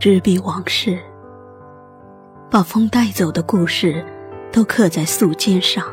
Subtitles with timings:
[0.00, 0.98] 执笔往事，
[2.50, 4.02] 把风带走的故事，
[4.50, 5.84] 都刻在素笺上。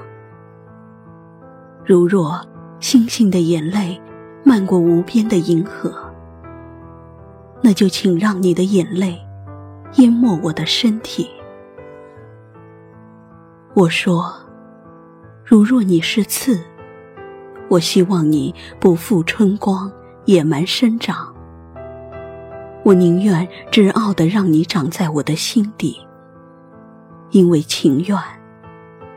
[1.86, 2.40] 如若
[2.80, 4.02] 星星的眼泪
[4.46, 5.94] 漫过无边的银河，
[7.62, 9.20] 那就请让你的眼泪
[9.96, 11.30] 淹没我的身体。
[13.74, 14.34] 我说，
[15.44, 16.58] 如若你是刺，
[17.68, 19.92] 我希望你不负春光，
[20.24, 21.36] 野蛮生长。
[22.88, 26.00] 我宁愿执拗的让你长在我的心底，
[27.32, 28.18] 因为情愿，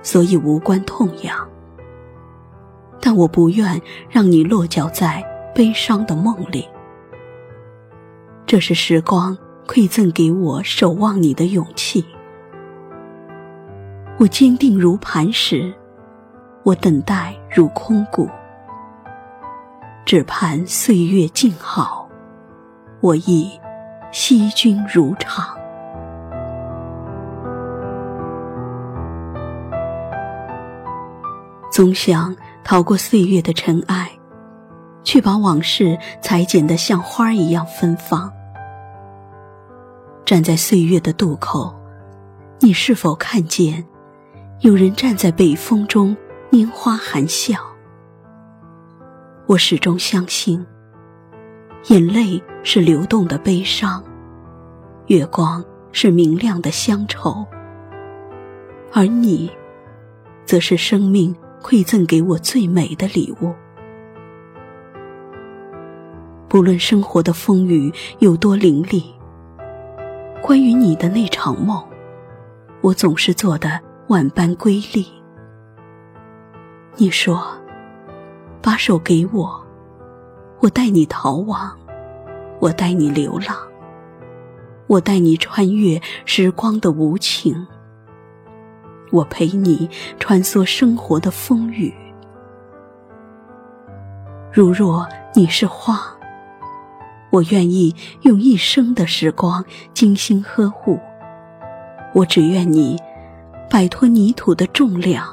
[0.02, 1.48] 所以无关痛痒。
[3.01, 6.68] 但我不愿让你落脚在悲伤的梦里。
[8.45, 12.05] 这是时光馈赠给我守望你的勇气。
[14.18, 15.73] 我坚定如磐石，
[16.65, 18.29] 我等待如空谷，
[20.05, 21.99] 只盼岁月静好，
[23.01, 23.59] 我亦。
[24.12, 25.56] 惜君如常，
[31.71, 32.34] 总想
[32.65, 34.10] 逃过岁月的尘埃，
[35.04, 38.32] 去把往事裁剪得像花一样芬芳。
[40.24, 41.73] 站在岁月的渡口，
[42.59, 43.84] 你是否看见
[44.59, 46.16] 有人站在北风中
[46.51, 47.60] 拈花含笑？
[49.46, 50.66] 我始终相信。
[51.89, 54.05] 眼泪是流动的悲伤，
[55.07, 57.47] 月光是明亮的乡愁，
[58.93, 59.51] 而你，
[60.45, 63.55] 则是生命馈赠给我最美的礼物。
[66.49, 69.03] 不论生活的风雨有多凌厉，
[70.43, 71.83] 关于你的那场梦，
[72.83, 75.07] 我总是做的万般瑰丽。
[76.97, 77.43] 你说，
[78.61, 79.59] 把手给我。
[80.60, 81.75] 我带你逃亡，
[82.59, 83.56] 我带你流浪，
[84.88, 87.66] 我带你穿越时光的无情，
[89.10, 89.88] 我陪你
[90.19, 91.94] 穿梭生活的风雨。
[94.53, 95.98] 如若你是花，
[97.31, 101.00] 我愿意用一生的时光精心呵护。
[102.12, 103.00] 我只愿你
[103.71, 105.27] 摆脱泥土的重量，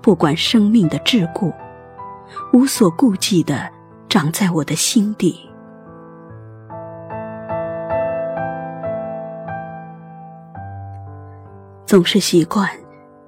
[0.00, 1.52] 不管生命的桎梏，
[2.52, 3.74] 无所顾忌的。
[4.16, 5.38] 长在我的心底。
[11.84, 12.66] 总是习惯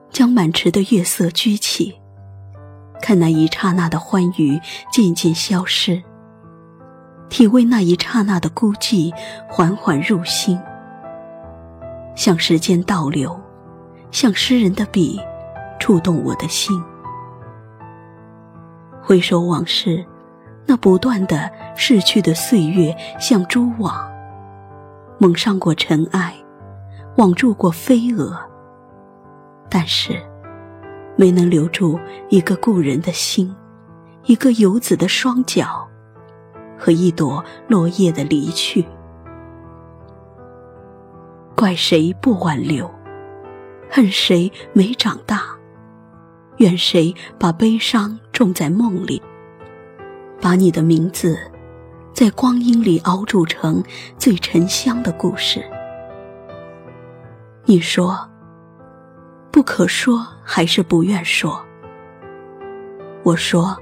[0.08, 1.94] 将满池的月色举起，
[3.02, 4.58] 看那一刹那的欢愉
[4.90, 6.02] 渐渐消失，
[7.28, 9.12] 体味那一刹那的孤寂
[9.46, 10.58] 缓缓入心，
[12.16, 13.38] 像时间倒流，
[14.10, 15.20] 像诗人的笔
[15.78, 16.82] 触动我的心。
[19.02, 20.02] 回首往事。
[20.70, 24.06] 那不断的逝去的岁月，像蛛网，
[25.16, 26.34] 蒙上过尘埃，
[27.16, 28.36] 网住过飞蛾，
[29.70, 30.22] 但是，
[31.16, 31.98] 没能留住
[32.28, 33.56] 一个故人的心，
[34.24, 35.88] 一个游子的双脚，
[36.78, 38.84] 和一朵落叶的离去。
[41.56, 42.90] 怪谁不挽留？
[43.90, 45.44] 恨谁没长大？
[46.58, 49.22] 怨谁把悲伤种在梦里？
[50.40, 51.38] 把你的名字，
[52.12, 53.82] 在光阴里熬煮成
[54.16, 55.62] 最沉香的故事。
[57.64, 58.16] 你说，
[59.50, 61.60] 不可说，还是不愿说？
[63.24, 63.76] 我说，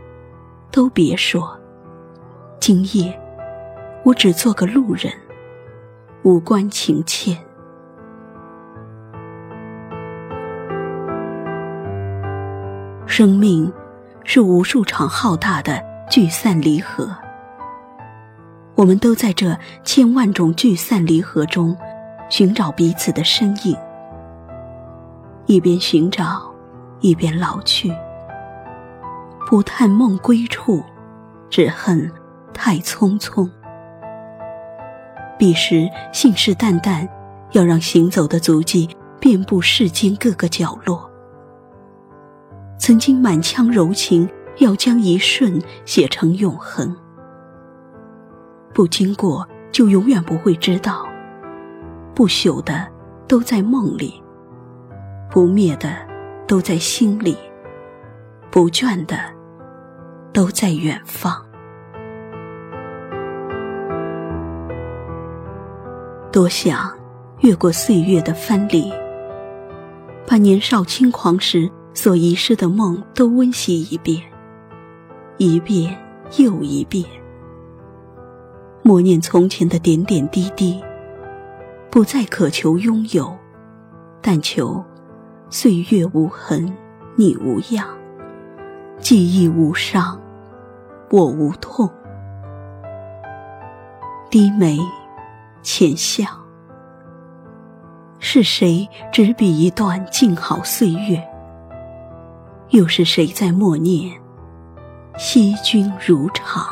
[0.70, 1.56] 都别说。
[2.58, 3.16] 今夜，
[4.02, 5.12] 我只做个路人，
[6.22, 7.36] 无关情切。
[13.06, 13.72] 生命，
[14.24, 15.95] 是无数场浩大的。
[16.08, 17.10] 聚散离合，
[18.76, 21.76] 我们都在这千万种聚散离合中
[22.28, 23.76] 寻找彼此的身影，
[25.46, 26.48] 一边寻找，
[27.00, 27.92] 一边老去。
[29.46, 30.82] 不叹梦归处，
[31.50, 32.10] 只恨
[32.54, 33.50] 太匆匆。
[35.36, 37.06] 彼时信誓旦旦
[37.50, 38.88] 要让行走的足迹
[39.20, 41.10] 遍布世间各个角落，
[42.78, 44.28] 曾经满腔柔情。
[44.58, 46.96] 要将一瞬写成永恒，
[48.72, 51.06] 不经过就永远不会知道。
[52.14, 52.86] 不朽的
[53.28, 54.22] 都在梦里，
[55.30, 55.94] 不灭的
[56.46, 57.36] 都在心里，
[58.50, 59.18] 不倦的
[60.32, 61.44] 都在远方。
[66.32, 66.90] 多想
[67.40, 68.90] 越过岁月的藩篱，
[70.26, 74.22] 把年少轻狂时所遗失的梦都温习一遍。
[75.38, 75.94] 一遍
[76.38, 77.04] 又一遍，
[78.82, 80.82] 默念从前的点点滴滴，
[81.90, 83.36] 不再渴求拥有，
[84.22, 84.82] 但求
[85.50, 86.74] 岁月无痕，
[87.16, 87.86] 你无恙，
[88.98, 90.18] 记忆无伤，
[91.10, 91.90] 我无痛。
[94.30, 94.78] 低眉，
[95.62, 96.24] 浅笑。
[98.18, 101.22] 是谁执笔一段静好岁月？
[102.70, 104.18] 又是谁在默念
[105.18, 106.62] 惜君如常？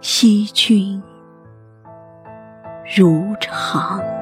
[0.00, 1.02] 惜君
[2.96, 4.19] 如常。